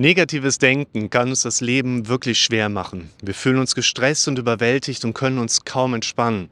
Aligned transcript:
Negatives 0.00 0.58
Denken 0.58 1.10
kann 1.10 1.30
uns 1.30 1.42
das 1.42 1.60
Leben 1.60 2.06
wirklich 2.06 2.38
schwer 2.38 2.68
machen. 2.68 3.10
Wir 3.20 3.34
fühlen 3.34 3.58
uns 3.58 3.74
gestresst 3.74 4.28
und 4.28 4.38
überwältigt 4.38 5.04
und 5.04 5.12
können 5.12 5.38
uns 5.38 5.64
kaum 5.64 5.92
entspannen. 5.92 6.48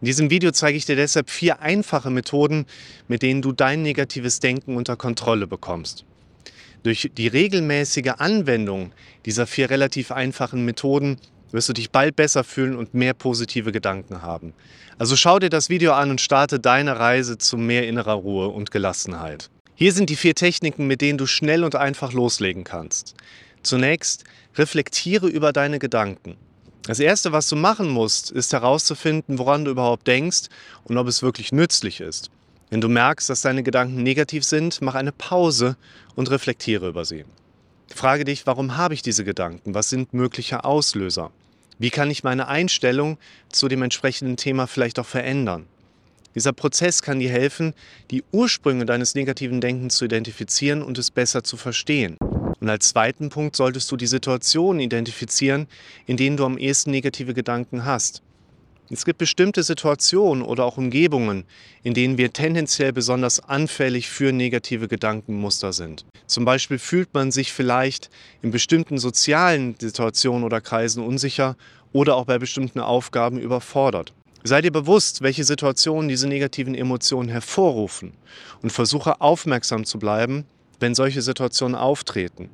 In 0.00 0.04
diesem 0.04 0.30
Video 0.30 0.52
zeige 0.52 0.78
ich 0.78 0.84
dir 0.86 0.94
deshalb 0.94 1.28
vier 1.28 1.60
einfache 1.60 2.10
Methoden, 2.10 2.64
mit 3.08 3.22
denen 3.22 3.42
du 3.42 3.50
dein 3.50 3.82
negatives 3.82 4.38
Denken 4.38 4.76
unter 4.76 4.94
Kontrolle 4.94 5.48
bekommst. 5.48 6.04
Durch 6.84 7.10
die 7.12 7.26
regelmäßige 7.26 8.12
Anwendung 8.18 8.92
dieser 9.24 9.48
vier 9.48 9.68
relativ 9.68 10.12
einfachen 10.12 10.64
Methoden 10.64 11.16
wirst 11.50 11.68
du 11.68 11.72
dich 11.72 11.90
bald 11.90 12.14
besser 12.14 12.44
fühlen 12.44 12.76
und 12.76 12.94
mehr 12.94 13.14
positive 13.14 13.72
Gedanken 13.72 14.22
haben. 14.22 14.52
Also 14.96 15.16
schau 15.16 15.40
dir 15.40 15.50
das 15.50 15.70
Video 15.70 15.92
an 15.92 16.10
und 16.10 16.20
starte 16.20 16.60
deine 16.60 17.00
Reise 17.00 17.36
zu 17.36 17.56
mehr 17.56 17.88
innerer 17.88 18.14
Ruhe 18.14 18.46
und 18.46 18.70
Gelassenheit. 18.70 19.50
Hier 19.78 19.92
sind 19.92 20.08
die 20.08 20.16
vier 20.16 20.34
Techniken, 20.34 20.86
mit 20.86 21.02
denen 21.02 21.18
du 21.18 21.26
schnell 21.26 21.62
und 21.62 21.74
einfach 21.74 22.14
loslegen 22.14 22.64
kannst. 22.64 23.14
Zunächst 23.62 24.24
reflektiere 24.56 25.28
über 25.28 25.52
deine 25.52 25.78
Gedanken. 25.78 26.38
Das 26.84 26.98
Erste, 26.98 27.32
was 27.32 27.46
du 27.50 27.56
machen 27.56 27.90
musst, 27.90 28.30
ist 28.30 28.54
herauszufinden, 28.54 29.38
woran 29.38 29.66
du 29.66 29.70
überhaupt 29.70 30.06
denkst 30.06 30.44
und 30.84 30.96
ob 30.96 31.08
es 31.08 31.22
wirklich 31.22 31.52
nützlich 31.52 32.00
ist. 32.00 32.30
Wenn 32.70 32.80
du 32.80 32.88
merkst, 32.88 33.28
dass 33.28 33.42
deine 33.42 33.62
Gedanken 33.62 34.02
negativ 34.02 34.44
sind, 34.44 34.80
mach 34.80 34.94
eine 34.94 35.12
Pause 35.12 35.76
und 36.14 36.30
reflektiere 36.30 36.88
über 36.88 37.04
sie. 37.04 37.26
Frage 37.94 38.24
dich, 38.24 38.46
warum 38.46 38.78
habe 38.78 38.94
ich 38.94 39.02
diese 39.02 39.24
Gedanken? 39.24 39.74
Was 39.74 39.90
sind 39.90 40.14
mögliche 40.14 40.64
Auslöser? 40.64 41.32
Wie 41.78 41.90
kann 41.90 42.10
ich 42.10 42.24
meine 42.24 42.48
Einstellung 42.48 43.18
zu 43.50 43.68
dem 43.68 43.82
entsprechenden 43.82 44.38
Thema 44.38 44.66
vielleicht 44.66 44.98
auch 44.98 45.06
verändern? 45.06 45.66
Dieser 46.36 46.52
Prozess 46.52 47.00
kann 47.00 47.18
dir 47.18 47.30
helfen, 47.30 47.72
die 48.10 48.22
Ursprünge 48.30 48.84
deines 48.84 49.14
negativen 49.14 49.62
Denkens 49.62 49.96
zu 49.96 50.04
identifizieren 50.04 50.82
und 50.82 50.98
es 50.98 51.10
besser 51.10 51.42
zu 51.42 51.56
verstehen. 51.56 52.18
Und 52.60 52.68
als 52.68 52.90
zweiten 52.90 53.30
Punkt 53.30 53.56
solltest 53.56 53.90
du 53.90 53.96
die 53.96 54.06
Situationen 54.06 54.80
identifizieren, 54.80 55.66
in 56.04 56.18
denen 56.18 56.36
du 56.36 56.44
am 56.44 56.58
ehesten 56.58 56.90
negative 56.90 57.32
Gedanken 57.32 57.86
hast. 57.86 58.22
Es 58.90 59.04
gibt 59.04 59.18
bestimmte 59.18 59.62
Situationen 59.62 60.44
oder 60.44 60.64
auch 60.64 60.76
Umgebungen, 60.76 61.44
in 61.82 61.94
denen 61.94 62.18
wir 62.18 62.32
tendenziell 62.32 62.92
besonders 62.92 63.40
anfällig 63.40 64.08
für 64.08 64.30
negative 64.30 64.88
Gedankenmuster 64.88 65.72
sind. 65.72 66.04
Zum 66.26 66.44
Beispiel 66.44 66.78
fühlt 66.78 67.12
man 67.14 67.32
sich 67.32 67.52
vielleicht 67.52 68.10
in 68.42 68.50
bestimmten 68.50 68.98
sozialen 68.98 69.74
Situationen 69.80 70.44
oder 70.44 70.60
Kreisen 70.60 71.02
unsicher 71.02 71.56
oder 71.92 72.14
auch 72.14 72.26
bei 72.26 72.38
bestimmten 72.38 72.78
Aufgaben 72.78 73.38
überfordert. 73.38 74.12
Sei 74.46 74.62
dir 74.62 74.70
bewusst, 74.70 75.22
welche 75.22 75.42
Situationen 75.42 76.08
diese 76.08 76.28
negativen 76.28 76.76
Emotionen 76.76 77.28
hervorrufen 77.28 78.12
und 78.62 78.70
versuche 78.70 79.20
aufmerksam 79.20 79.84
zu 79.84 79.98
bleiben, 79.98 80.44
wenn 80.78 80.94
solche 80.94 81.20
Situationen 81.20 81.74
auftreten. 81.74 82.48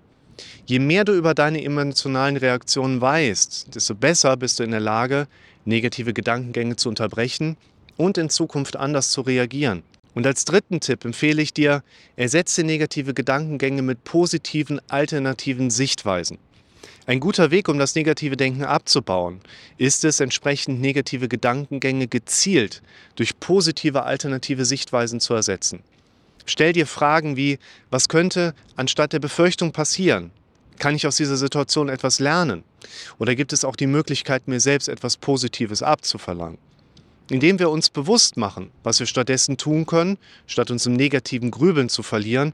Je 0.64 0.78
mehr 0.78 1.04
du 1.04 1.12
über 1.12 1.34
deine 1.34 1.62
emotionalen 1.62 2.38
Reaktionen 2.38 3.02
weißt, 3.02 3.74
desto 3.74 3.94
besser 3.94 4.38
bist 4.38 4.58
du 4.58 4.62
in 4.62 4.70
der 4.70 4.80
Lage, 4.80 5.28
negative 5.66 6.14
Gedankengänge 6.14 6.76
zu 6.76 6.88
unterbrechen 6.88 7.58
und 7.98 8.16
in 8.16 8.30
Zukunft 8.30 8.76
anders 8.76 9.10
zu 9.10 9.20
reagieren. 9.20 9.82
Und 10.14 10.26
als 10.26 10.46
dritten 10.46 10.80
Tipp 10.80 11.04
empfehle 11.04 11.42
ich 11.42 11.52
dir, 11.52 11.82
ersetze 12.16 12.64
negative 12.64 13.12
Gedankengänge 13.12 13.82
mit 13.82 14.02
positiven 14.02 14.80
alternativen 14.88 15.68
Sichtweisen. 15.68 16.38
Ein 17.04 17.18
guter 17.18 17.50
Weg, 17.50 17.68
um 17.68 17.78
das 17.78 17.96
negative 17.96 18.36
Denken 18.36 18.64
abzubauen, 18.64 19.40
ist 19.76 20.04
es, 20.04 20.20
entsprechend 20.20 20.80
negative 20.80 21.26
Gedankengänge 21.26 22.06
gezielt 22.06 22.80
durch 23.16 23.40
positive 23.40 24.04
alternative 24.04 24.64
Sichtweisen 24.64 25.18
zu 25.18 25.34
ersetzen. 25.34 25.82
Stell 26.46 26.72
dir 26.72 26.86
Fragen 26.86 27.36
wie, 27.36 27.58
was 27.90 28.08
könnte 28.08 28.54
anstatt 28.76 29.12
der 29.12 29.18
Befürchtung 29.18 29.72
passieren? 29.72 30.30
Kann 30.78 30.94
ich 30.94 31.06
aus 31.06 31.16
dieser 31.16 31.36
Situation 31.36 31.88
etwas 31.88 32.20
lernen? 32.20 32.62
Oder 33.18 33.34
gibt 33.34 33.52
es 33.52 33.64
auch 33.64 33.76
die 33.76 33.86
Möglichkeit, 33.88 34.46
mir 34.46 34.60
selbst 34.60 34.88
etwas 34.88 35.16
Positives 35.16 35.82
abzuverlangen? 35.82 36.58
Indem 37.30 37.58
wir 37.58 37.70
uns 37.70 37.90
bewusst 37.90 38.36
machen, 38.36 38.70
was 38.84 39.00
wir 39.00 39.06
stattdessen 39.06 39.56
tun 39.56 39.86
können, 39.86 40.18
statt 40.46 40.70
uns 40.70 40.86
im 40.86 40.94
negativen 40.94 41.50
Grübeln 41.50 41.88
zu 41.88 42.02
verlieren, 42.02 42.52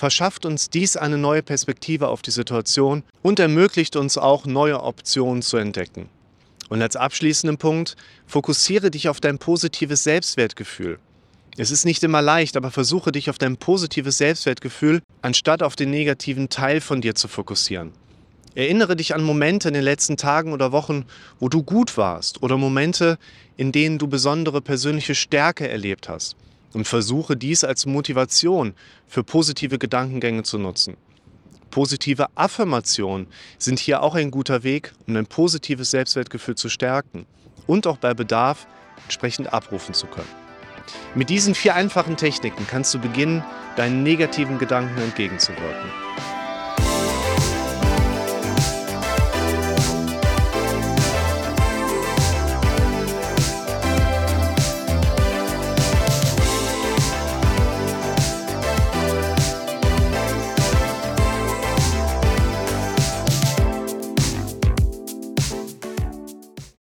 verschafft 0.00 0.46
uns 0.46 0.70
dies 0.70 0.96
eine 0.96 1.18
neue 1.18 1.42
Perspektive 1.42 2.08
auf 2.08 2.22
die 2.22 2.30
Situation 2.30 3.02
und 3.20 3.38
ermöglicht 3.38 3.96
uns 3.96 4.16
auch 4.16 4.46
neue 4.46 4.82
Optionen 4.82 5.42
zu 5.42 5.58
entdecken. 5.58 6.08
Und 6.70 6.80
als 6.80 6.96
abschließenden 6.96 7.58
Punkt, 7.58 7.96
fokussiere 8.26 8.90
dich 8.90 9.10
auf 9.10 9.20
dein 9.20 9.36
positives 9.36 10.02
Selbstwertgefühl. 10.02 10.98
Es 11.58 11.70
ist 11.70 11.84
nicht 11.84 12.02
immer 12.02 12.22
leicht, 12.22 12.56
aber 12.56 12.70
versuche 12.70 13.12
dich 13.12 13.28
auf 13.28 13.36
dein 13.36 13.58
positives 13.58 14.16
Selbstwertgefühl, 14.16 15.02
anstatt 15.20 15.62
auf 15.62 15.76
den 15.76 15.90
negativen 15.90 16.48
Teil 16.48 16.80
von 16.80 17.02
dir 17.02 17.14
zu 17.14 17.28
fokussieren. 17.28 17.92
Erinnere 18.54 18.96
dich 18.96 19.14
an 19.14 19.22
Momente 19.22 19.68
in 19.68 19.74
den 19.74 19.84
letzten 19.84 20.16
Tagen 20.16 20.54
oder 20.54 20.72
Wochen, 20.72 21.04
wo 21.40 21.50
du 21.50 21.62
gut 21.62 21.98
warst 21.98 22.42
oder 22.42 22.56
Momente, 22.56 23.18
in 23.58 23.70
denen 23.70 23.98
du 23.98 24.06
besondere 24.08 24.62
persönliche 24.62 25.14
Stärke 25.14 25.68
erlebt 25.68 26.08
hast 26.08 26.36
und 26.72 26.86
versuche 26.86 27.36
dies 27.36 27.64
als 27.64 27.86
Motivation 27.86 28.74
für 29.06 29.24
positive 29.24 29.78
Gedankengänge 29.78 30.42
zu 30.42 30.58
nutzen. 30.58 30.96
Positive 31.70 32.26
Affirmationen 32.34 33.28
sind 33.58 33.78
hier 33.78 34.02
auch 34.02 34.14
ein 34.14 34.30
guter 34.30 34.62
Weg, 34.62 34.92
um 35.06 35.16
ein 35.16 35.26
positives 35.26 35.90
Selbstwertgefühl 35.90 36.56
zu 36.56 36.68
stärken 36.68 37.26
und 37.66 37.86
auch 37.86 37.96
bei 37.96 38.12
Bedarf 38.12 38.66
entsprechend 39.04 39.52
abrufen 39.52 39.94
zu 39.94 40.06
können. 40.06 40.28
Mit 41.14 41.30
diesen 41.30 41.54
vier 41.54 41.74
einfachen 41.76 42.16
Techniken 42.16 42.66
kannst 42.66 42.92
du 42.94 42.98
beginnen, 42.98 43.44
deinen 43.76 44.02
negativen 44.02 44.58
Gedanken 44.58 45.00
entgegenzuwirken. 45.00 45.90